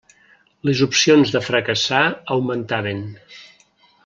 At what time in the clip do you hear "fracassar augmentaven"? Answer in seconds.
1.49-3.05